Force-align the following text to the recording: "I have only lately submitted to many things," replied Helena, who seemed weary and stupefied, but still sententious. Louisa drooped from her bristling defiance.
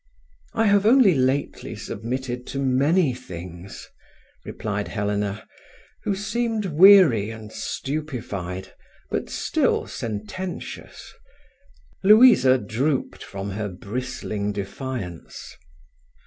"I 0.55 0.65
have 0.65 0.87
only 0.87 1.13
lately 1.13 1.75
submitted 1.75 2.47
to 2.47 2.59
many 2.59 3.13
things," 3.13 3.87
replied 4.45 4.87
Helena, 4.87 5.47
who 6.05 6.15
seemed 6.15 6.65
weary 6.65 7.29
and 7.29 7.51
stupefied, 7.53 8.73
but 9.11 9.29
still 9.29 9.85
sententious. 9.85 11.13
Louisa 12.03 12.57
drooped 12.57 13.23
from 13.23 13.51
her 13.51 13.69
bristling 13.69 14.51
defiance. 14.51 15.55